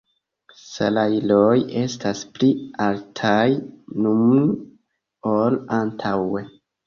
[0.59, 1.51] Salajroj
[1.81, 2.47] estas pli
[2.87, 3.43] altaj
[4.05, 4.49] nun
[5.35, 6.45] ol antaŭe.